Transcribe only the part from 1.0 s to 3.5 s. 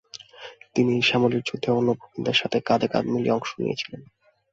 শামলির যুদ্ধে অন্য প্রবীণদের সাথে কাঁধে কাঁধ মিলিয়ে অংশ